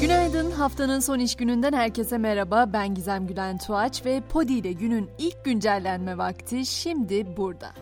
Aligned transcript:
Günaydın. 0.00 0.50
Haftanın 0.50 1.00
son 1.00 1.18
iş 1.18 1.34
gününden 1.34 1.72
herkese 1.72 2.18
merhaba. 2.18 2.72
Ben 2.72 2.94
Gizem 2.94 3.26
Gülen 3.26 3.58
Tuğaç 3.58 4.06
ve 4.06 4.20
Podi 4.20 4.52
ile 4.52 4.72
günün 4.72 5.10
ilk 5.18 5.44
güncellenme 5.44 6.18
vakti 6.18 6.66
şimdi 6.66 7.36
burada. 7.36 7.72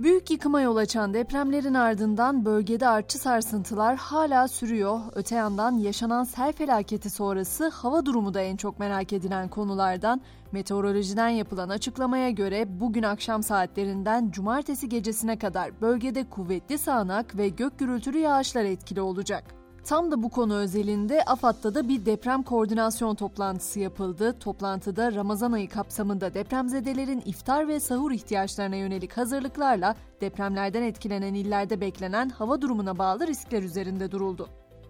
Büyük 0.00 0.30
yıkıma 0.30 0.60
yol 0.60 0.76
açan 0.76 1.14
depremlerin 1.14 1.74
ardından 1.74 2.44
bölgede 2.44 2.88
artçı 2.88 3.18
sarsıntılar 3.18 3.96
hala 3.96 4.48
sürüyor. 4.48 5.00
Öte 5.14 5.34
yandan 5.34 5.72
yaşanan 5.78 6.24
sel 6.24 6.52
felaketi 6.52 7.10
sonrası 7.10 7.68
hava 7.68 8.06
durumu 8.06 8.34
da 8.34 8.40
en 8.40 8.56
çok 8.56 8.78
merak 8.78 9.12
edilen 9.12 9.48
konulardan. 9.48 10.20
Meteorolojiden 10.52 11.28
yapılan 11.28 11.68
açıklamaya 11.68 12.30
göre 12.30 12.80
bugün 12.80 13.02
akşam 13.02 13.42
saatlerinden 13.42 14.30
cumartesi 14.30 14.88
gecesine 14.88 15.38
kadar 15.38 15.80
bölgede 15.80 16.28
kuvvetli 16.28 16.78
sağanak 16.78 17.38
ve 17.38 17.48
gök 17.48 17.78
gürültülü 17.78 18.18
yağışlar 18.18 18.64
etkili 18.64 19.00
olacak. 19.00 19.59
Tam 19.90 20.10
da 20.10 20.22
bu 20.22 20.28
konu 20.28 20.56
özelinde 20.56 21.22
AFAD'da 21.24 21.74
da 21.74 21.88
bir 21.88 22.06
deprem 22.06 22.42
koordinasyon 22.42 23.14
toplantısı 23.14 23.80
yapıldı. 23.80 24.38
Toplantıda 24.38 25.14
Ramazan 25.14 25.52
ayı 25.52 25.68
kapsamında 25.68 26.34
depremzedelerin 26.34 27.22
iftar 27.26 27.68
ve 27.68 27.80
sahur 27.80 28.12
ihtiyaçlarına 28.12 28.76
yönelik 28.76 29.16
hazırlıklarla 29.16 29.94
depremlerden 30.20 30.82
etkilenen 30.82 31.34
illerde 31.34 31.80
beklenen 31.80 32.28
hava 32.28 32.60
durumuna 32.60 32.98
bağlı 32.98 33.26
riskler 33.26 33.62
üzerinde 33.62 34.10
duruldu. 34.10 34.48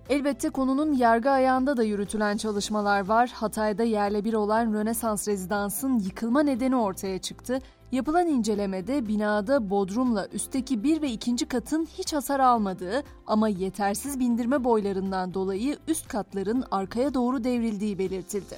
Elbette 0.09 0.51
konunun 0.51 0.93
yargı 0.93 1.31
ayağında 1.31 1.77
da 1.77 1.83
yürütülen 1.83 2.37
çalışmalar 2.37 3.09
var. 3.09 3.31
Hatay'da 3.35 3.83
yerle 3.83 4.25
bir 4.25 4.35
olan 4.35 4.73
Rönesans 4.73 5.29
rezidansın 5.29 5.99
yıkılma 5.99 6.43
nedeni 6.43 6.77
ortaya 6.77 7.19
çıktı. 7.19 7.59
Yapılan 7.93 8.27
incelemede 8.27 9.09
binada 9.09 9.71
bodrumla 9.71 10.27
üstteki 10.33 10.85
bir 10.85 11.03
ve 11.03 11.11
ikinci 11.11 11.47
katın 11.47 11.89
hiç 11.99 12.13
hasar 12.13 12.41
almadığı 12.41 13.03
ama 13.27 13.49
yetersiz 13.49 14.21
bindirme 14.21 14.65
boylarından 14.65 15.35
dolayı 15.35 15.79
üst 15.89 16.09
katların 16.09 16.65
arkaya 16.71 17.15
doğru 17.15 17.45
devrildiği 17.45 17.99
belirtildi. 17.99 18.57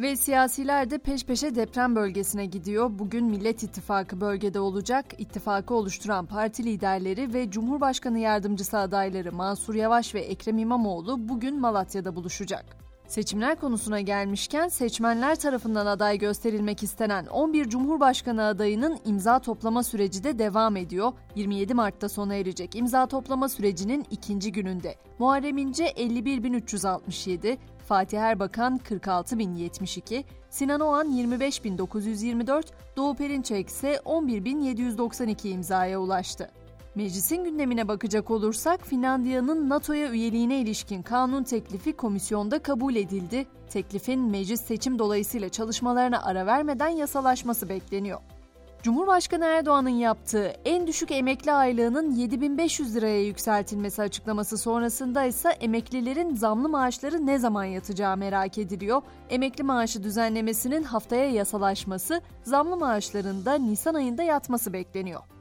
Ve 0.00 0.16
siyasiler 0.16 0.90
de 0.90 0.98
peş 0.98 1.24
peşe 1.24 1.54
deprem 1.54 1.96
bölgesine 1.96 2.46
gidiyor. 2.46 2.90
Bugün 2.98 3.24
Millet 3.24 3.62
İttifakı 3.62 4.20
bölgede 4.20 4.60
olacak. 4.60 5.04
İttifakı 5.18 5.74
oluşturan 5.74 6.26
parti 6.26 6.64
liderleri 6.64 7.34
ve 7.34 7.50
Cumhurbaşkanı 7.50 8.18
yardımcısı 8.18 8.78
adayları 8.78 9.32
Mansur 9.32 9.74
Yavaş 9.74 10.14
ve 10.14 10.20
Ekrem 10.20 10.58
İmamoğlu 10.58 11.28
bugün 11.28 11.60
Malatya'da 11.60 12.16
buluşacak. 12.16 12.83
Seçimler 13.08 13.56
konusuna 13.56 14.00
gelmişken 14.00 14.68
seçmenler 14.68 15.36
tarafından 15.36 15.86
aday 15.86 16.18
gösterilmek 16.18 16.82
istenen 16.82 17.26
11 17.26 17.68
Cumhurbaşkanı 17.68 18.44
adayının 18.44 18.98
imza 19.04 19.38
toplama 19.38 19.82
süreci 19.82 20.24
de 20.24 20.38
devam 20.38 20.76
ediyor. 20.76 21.12
27 21.34 21.74
Mart'ta 21.74 22.08
sona 22.08 22.34
erecek 22.34 22.74
imza 22.74 23.06
toplama 23.06 23.48
sürecinin 23.48 24.06
ikinci 24.10 24.52
gününde. 24.52 24.94
Muharrem 25.18 25.58
İnce 25.58 25.84
51.367, 25.84 27.58
Fatih 27.88 28.18
Erbakan 28.18 28.80
46.072, 28.90 30.24
Sinan 30.50 30.80
Oğan 30.80 31.08
25.924, 31.10 32.62
Doğu 32.96 33.14
Perinçek 33.14 33.68
ise 33.68 33.94
11.792 34.04 35.48
imzaya 35.48 36.00
ulaştı. 36.00 36.50
Meclisin 36.94 37.44
gündemine 37.44 37.88
bakacak 37.88 38.30
olursak 38.30 38.86
Finlandiya'nın 38.86 39.68
NATO'ya 39.68 40.10
üyeliğine 40.10 40.60
ilişkin 40.60 41.02
kanun 41.02 41.42
teklifi 41.42 41.92
komisyonda 41.92 42.58
kabul 42.58 42.94
edildi. 42.96 43.46
Teklifin 43.70 44.20
meclis 44.20 44.60
seçim 44.60 44.98
dolayısıyla 44.98 45.48
çalışmalarına 45.48 46.22
ara 46.22 46.46
vermeden 46.46 46.88
yasalaşması 46.88 47.68
bekleniyor. 47.68 48.20
Cumhurbaşkanı 48.82 49.44
Erdoğan'ın 49.44 49.88
yaptığı 49.88 50.52
en 50.64 50.86
düşük 50.86 51.10
emekli 51.10 51.52
aylığının 51.52 52.10
7500 52.10 52.96
liraya 52.96 53.22
yükseltilmesi 53.22 54.02
açıklaması 54.02 54.58
sonrasında 54.58 55.24
ise 55.24 55.48
emeklilerin 55.48 56.34
zamlı 56.34 56.68
maaşları 56.68 57.26
ne 57.26 57.38
zaman 57.38 57.64
yatacağı 57.64 58.16
merak 58.16 58.58
ediliyor. 58.58 59.02
Emekli 59.30 59.64
maaşı 59.64 60.02
düzenlemesinin 60.02 60.82
haftaya 60.82 61.30
yasalaşması, 61.30 62.20
zamlı 62.42 62.76
maaşların 62.76 63.44
da 63.44 63.54
Nisan 63.54 63.94
ayında 63.94 64.22
yatması 64.22 64.72
bekleniyor. 64.72 65.33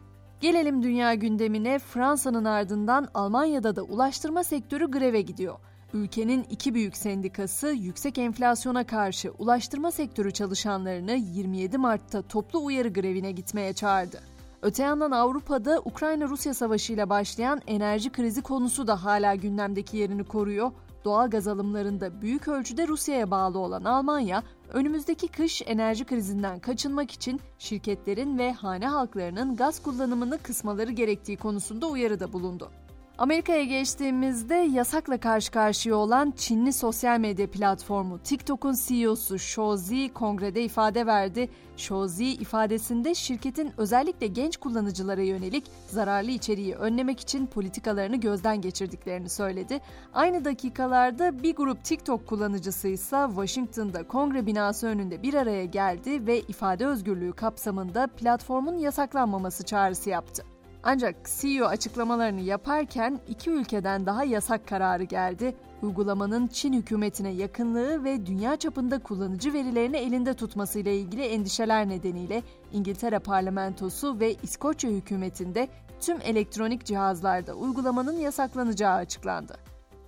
Gelelim 0.43 0.83
dünya 0.83 1.13
gündemine. 1.13 1.79
Fransa'nın 1.79 2.45
ardından 2.45 3.07
Almanya'da 3.13 3.75
da 3.75 3.83
ulaştırma 3.83 4.43
sektörü 4.43 4.91
greve 4.91 5.21
gidiyor. 5.21 5.55
Ülkenin 5.93 6.45
iki 6.49 6.73
büyük 6.73 6.97
sendikası 6.97 7.67
yüksek 7.67 8.17
enflasyona 8.17 8.83
karşı 8.85 9.31
ulaştırma 9.31 9.91
sektörü 9.91 10.31
çalışanlarını 10.31 11.11
27 11.11 11.77
Mart'ta 11.77 12.21
toplu 12.21 12.65
uyarı 12.65 12.93
grevine 12.93 13.31
gitmeye 13.31 13.73
çağırdı. 13.73 14.19
Öte 14.61 14.83
yandan 14.83 15.11
Avrupa'da 15.11 15.81
Ukrayna-Rusya 15.85 16.53
savaşıyla 16.53 17.09
başlayan 17.09 17.61
enerji 17.67 18.11
krizi 18.11 18.41
konusu 18.41 18.87
da 18.87 19.03
hala 19.03 19.35
gündemdeki 19.35 19.97
yerini 19.97 20.23
koruyor. 20.23 20.71
Doğal 21.05 21.29
gaz 21.29 21.47
alımlarında 21.47 22.21
büyük 22.21 22.47
ölçüde 22.47 22.87
Rusya'ya 22.87 23.31
bağlı 23.31 23.59
olan 23.59 23.83
Almanya, 23.83 24.43
önümüzdeki 24.73 25.28
kış 25.28 25.61
enerji 25.66 26.06
krizinden 26.06 26.59
kaçınmak 26.59 27.11
için 27.11 27.41
şirketlerin 27.57 28.38
ve 28.38 28.53
hane 28.53 28.88
halklarının 28.88 29.56
gaz 29.56 29.84
kullanımını 29.84 30.38
kısmaları 30.38 30.91
gerektiği 30.91 31.38
konusunda 31.38 31.88
uyarıda 31.88 32.34
bulundu. 32.34 32.72
Amerika'ya 33.18 33.63
geçtiğimizde 33.63 34.56
yasakla 34.56 35.18
karşı 35.18 35.51
karşıya 35.51 35.96
olan 35.96 36.34
Çinli 36.38 36.74
sosyal 36.74 37.19
medya 37.19 37.51
platformu 37.51 38.19
TikTok'un 38.19 38.75
CEO'su 38.88 39.40
Shou 39.40 39.78
kongrede 40.13 40.63
ifade 40.63 41.06
verdi. 41.06 41.50
Shou 41.78 42.07
ifadesinde 42.22 43.16
şirketin 43.16 43.74
özellikle 43.78 44.28
genç 44.28 44.57
kullanıcılara 44.57 45.22
yönelik 45.22 45.63
zararlı 45.88 46.31
içeriği 46.31 46.75
önlemek 46.75 47.19
için 47.19 47.46
politikalarını 47.46 48.16
gözden 48.16 48.62
geçirdiklerini 48.62 49.30
söyledi. 49.30 49.81
Aynı 50.13 50.45
dakikalarda 50.45 51.44
bir 51.44 51.56
grup 51.56 51.84
TikTok 51.84 52.28
kullanıcısı 52.28 52.88
ise 52.88 53.25
Washington'da 53.28 54.07
kongre 54.07 54.45
binası 54.45 54.88
önünde 54.88 55.24
bir 55.24 55.34
araya 55.34 55.66
geldi 55.66 56.28
ve 56.28 56.40
ifade 56.40 56.85
özgürlüğü 56.85 57.34
kapsamında 57.34 58.07
platformun 58.07 58.78
yasaklanmaması 58.78 59.63
çağrısı 59.63 60.09
yaptı. 60.09 60.52
Ancak 60.83 61.16
CEO 61.39 61.66
açıklamalarını 61.66 62.41
yaparken 62.41 63.19
iki 63.27 63.49
ülkeden 63.49 64.05
daha 64.05 64.23
yasak 64.23 64.67
kararı 64.67 65.03
geldi. 65.03 65.55
Uygulamanın 65.81 66.47
Çin 66.47 66.73
hükümetine 66.73 67.29
yakınlığı 67.29 68.03
ve 68.03 68.25
dünya 68.25 68.55
çapında 68.55 68.99
kullanıcı 68.99 69.53
verilerini 69.53 69.97
elinde 69.97 70.33
tutmasıyla 70.33 70.91
ilgili 70.91 71.21
endişeler 71.21 71.89
nedeniyle 71.89 72.44
İngiltere 72.73 73.19
parlamentosu 73.19 74.19
ve 74.19 74.35
İskoçya 74.44 74.91
hükümetinde 74.91 75.67
tüm 75.99 76.17
elektronik 76.21 76.85
cihazlarda 76.85 77.53
uygulamanın 77.53 78.17
yasaklanacağı 78.17 78.94
açıklandı. 78.94 79.62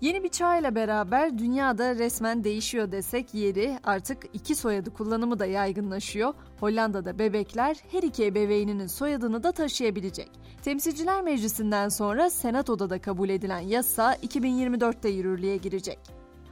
Yeni 0.05 0.23
bir 0.23 0.29
çağ 0.29 0.75
beraber 0.75 1.37
dünyada 1.37 1.95
resmen 1.95 2.43
değişiyor 2.43 2.91
desek 2.91 3.33
yeri 3.33 3.79
artık 3.83 4.23
iki 4.33 4.55
soyadı 4.55 4.93
kullanımı 4.93 5.39
da 5.39 5.45
yaygınlaşıyor. 5.45 6.33
Hollanda'da 6.59 7.19
bebekler 7.19 7.77
her 7.91 8.03
iki 8.03 8.25
ebeveyninin 8.25 8.87
soyadını 8.87 9.43
da 9.43 9.51
taşıyabilecek. 9.51 10.31
Temsilciler 10.61 11.21
Meclisi'nden 11.21 11.89
sonra 11.89 12.29
Senato'da 12.29 12.89
da 12.89 13.01
kabul 13.01 13.29
edilen 13.29 13.59
yasa 13.59 14.15
2024'te 14.15 15.09
yürürlüğe 15.09 15.57
girecek. 15.57 15.99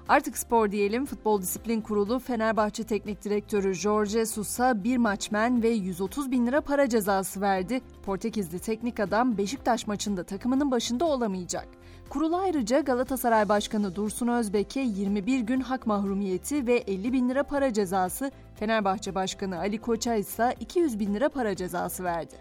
Artık 0.07 0.37
spor 0.37 0.71
diyelim. 0.71 1.05
Futbol 1.05 1.41
Disiplin 1.41 1.81
Kurulu 1.81 2.19
Fenerbahçe 2.19 2.83
Teknik 2.83 3.23
Direktörü 3.23 3.73
Jorge 3.73 4.25
Sus'a 4.25 4.83
bir 4.83 4.97
maçmen 4.97 5.63
ve 5.63 5.69
130 5.69 6.31
bin 6.31 6.47
lira 6.47 6.61
para 6.61 6.89
cezası 6.89 7.41
verdi. 7.41 7.81
Portekizli 8.05 8.59
teknik 8.59 8.99
adam 8.99 9.37
Beşiktaş 9.37 9.87
maçında 9.87 10.23
takımının 10.23 10.71
başında 10.71 11.05
olamayacak. 11.05 11.82
Kurul 12.09 12.33
ayrıca 12.33 12.79
Galatasaray 12.79 13.49
Başkanı 13.49 13.95
Dursun 13.95 14.27
Özbek'e 14.27 14.79
21 14.79 15.39
gün 15.39 15.61
hak 15.61 15.87
mahrumiyeti 15.87 16.67
ve 16.67 16.75
50 16.77 17.13
bin 17.13 17.29
lira 17.29 17.43
para 17.43 17.73
cezası, 17.73 18.31
Fenerbahçe 18.55 19.15
Başkanı 19.15 19.57
Ali 19.59 19.81
Koç'a 19.81 20.15
ise 20.15 20.55
200 20.59 20.99
bin 20.99 21.13
lira 21.13 21.29
para 21.29 21.55
cezası 21.55 22.03
verdi. 22.03 22.35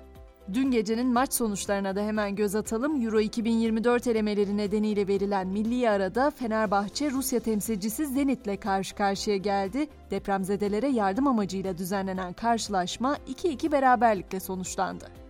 Dün 0.52 0.70
gecenin 0.70 1.06
maç 1.06 1.34
sonuçlarına 1.34 1.96
da 1.96 2.00
hemen 2.00 2.36
göz 2.36 2.54
atalım. 2.54 3.04
Euro 3.04 3.20
2024 3.20 4.06
elemeleri 4.06 4.56
nedeniyle 4.56 5.08
verilen 5.08 5.46
milli 5.46 5.90
arada 5.90 6.30
Fenerbahçe 6.30 7.10
Rusya 7.10 7.40
temsilcisi 7.40 8.06
Zenit'le 8.06 8.60
karşı 8.60 8.94
karşıya 8.94 9.36
geldi. 9.36 9.86
Depremzedelere 10.10 10.88
yardım 10.88 11.26
amacıyla 11.26 11.78
düzenlenen 11.78 12.32
karşılaşma 12.32 13.16
2-2 13.16 13.72
beraberlikle 13.72 14.40
sonuçlandı. 14.40 15.21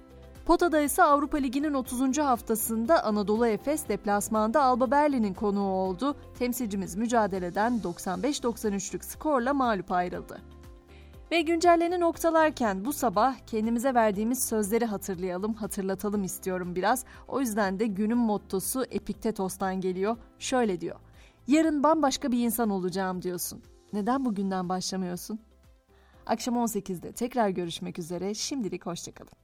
Pota'da 0.47 0.81
ise 0.81 1.03
Avrupa 1.03 1.39
Ligi'nin 1.39 1.75
30. 1.75 2.19
haftasında 2.19 3.05
Anadolu 3.05 3.47
Efes 3.47 3.89
deplasmanda 3.89 4.63
Alba 4.63 4.91
Berlin'in 4.91 5.35
konuğu 5.35 5.71
oldu. 5.71 6.17
Temsilcimiz 6.39 6.97
mücadeleden 6.97 7.81
95-93'lük 7.85 9.05
skorla 9.05 9.55
mağlup 9.55 9.93
ayrıldı. 9.93 10.41
Ve 11.31 11.41
güncelleni 11.41 12.01
noktalarken 12.01 12.85
bu 12.85 12.93
sabah 12.93 13.37
kendimize 13.47 13.95
verdiğimiz 13.95 14.49
sözleri 14.49 14.85
hatırlayalım, 14.85 15.55
hatırlatalım 15.55 16.25
istiyorum 16.25 16.75
biraz. 16.77 17.05
O 17.29 17.41
yüzden 17.41 17.79
de 17.79 17.87
günün 17.87 18.19
mottosu 18.19 18.85
Epiktetos'tan 18.85 19.81
geliyor. 19.81 20.17
Şöyle 20.39 20.81
diyor. 20.81 20.97
Yarın 21.47 21.83
bambaşka 21.83 22.33
bir 22.33 22.45
insan 22.45 22.71
olacağım 22.71 23.23
diyorsun. 23.23 23.63
Neden 23.93 24.25
bugünden 24.25 24.69
başlamıyorsun? 24.69 25.41
Akşam 26.27 26.55
18'de 26.55 27.13
tekrar 27.13 27.49
görüşmek 27.49 27.99
üzere. 27.99 28.35
Şimdilik 28.35 28.87
hoşçakalın. 28.87 29.42